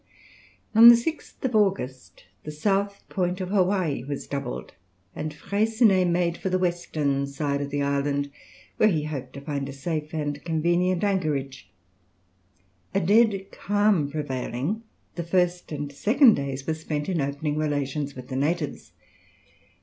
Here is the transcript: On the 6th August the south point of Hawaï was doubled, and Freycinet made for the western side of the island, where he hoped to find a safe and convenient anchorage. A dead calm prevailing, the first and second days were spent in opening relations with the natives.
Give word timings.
On 0.73 0.87
the 0.87 0.95
6th 0.95 1.53
August 1.53 2.23
the 2.43 2.49
south 2.49 3.03
point 3.07 3.39
of 3.39 3.49
Hawaï 3.49 4.01
was 4.07 4.25
doubled, 4.25 4.73
and 5.15 5.31
Freycinet 5.31 6.07
made 6.07 6.39
for 6.39 6.49
the 6.49 6.57
western 6.57 7.27
side 7.27 7.61
of 7.61 7.69
the 7.69 7.83
island, 7.83 8.31
where 8.77 8.89
he 8.89 9.03
hoped 9.03 9.33
to 9.33 9.41
find 9.41 9.69
a 9.69 9.73
safe 9.73 10.11
and 10.11 10.43
convenient 10.43 11.03
anchorage. 11.03 11.69
A 12.95 12.99
dead 12.99 13.51
calm 13.51 14.09
prevailing, 14.09 14.81
the 15.13 15.23
first 15.23 15.71
and 15.71 15.91
second 15.91 16.33
days 16.33 16.65
were 16.65 16.73
spent 16.73 17.07
in 17.07 17.21
opening 17.21 17.55
relations 17.55 18.15
with 18.15 18.27
the 18.29 18.35
natives. 18.35 18.93